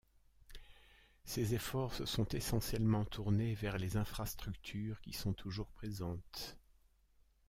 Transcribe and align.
Ses 1.25 1.53
efforts 1.53 1.93
se 1.93 2.07
sont 2.07 2.25
essentiellement 2.29 3.05
tournés 3.05 3.53
vers 3.53 3.77
les 3.77 3.97
infrastructures 3.97 4.99
qui 5.01 5.13
sont 5.13 5.33
toujours 5.33 5.69
présentes. 5.69 6.57